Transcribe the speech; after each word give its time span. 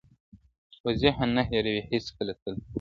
خو 0.79 0.89
ذهن 1.01 1.29
نه 1.35 1.41
هېرېږي 1.49 1.83
هېڅکله 1.91 2.33
تل, 2.41 2.55